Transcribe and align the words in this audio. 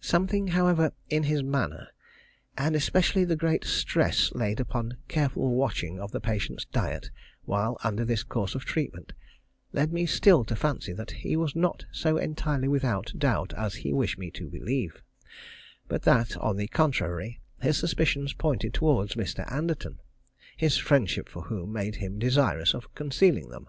Something, 0.00 0.46
however, 0.48 0.94
in 1.10 1.24
his 1.24 1.42
manner, 1.42 1.88
and 2.56 2.74
especially 2.74 3.22
the 3.26 3.36
great 3.36 3.64
stress 3.66 4.32
laid 4.32 4.58
upon 4.58 4.96
careful 5.08 5.54
watching 5.54 6.00
of 6.00 6.10
the 6.10 6.22
patient's 6.22 6.64
diet 6.64 7.10
while 7.44 7.76
under 7.84 8.02
this 8.02 8.22
course 8.22 8.54
of 8.54 8.64
treatment, 8.64 9.12
led 9.74 9.92
me 9.92 10.06
still 10.06 10.42
to 10.46 10.56
fancy 10.56 10.94
that 10.94 11.10
he 11.10 11.36
was 11.36 11.54
not 11.54 11.84
so 11.92 12.16
entirely 12.16 12.66
without 12.66 13.12
doubt 13.18 13.52
as 13.58 13.74
he 13.74 13.92
wished 13.92 14.16
me 14.16 14.30
to 14.30 14.48
believe; 14.48 15.02
but 15.86 16.04
that, 16.04 16.34
on 16.38 16.56
the 16.56 16.68
contrary, 16.68 17.42
his 17.60 17.76
suspicions 17.76 18.32
pointed 18.32 18.72
towards 18.72 19.16
Mr. 19.16 19.44
Anderton, 19.52 20.00
his 20.56 20.78
friendship 20.78 21.28
for 21.28 21.42
whom 21.42 21.74
made 21.74 21.96
him 21.96 22.18
desirous 22.18 22.72
of 22.72 22.94
concealing 22.94 23.50
them. 23.50 23.68